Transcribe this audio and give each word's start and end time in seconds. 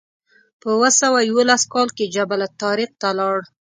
په 0.61 0.67
اوه 0.75 0.89
سوه 1.01 1.19
یوولس 1.29 1.63
کال 1.73 1.87
کې 1.97 2.11
جبل 2.15 2.39
الطارق 2.47 2.91
ته 3.01 3.09
لاړ. 3.19 3.37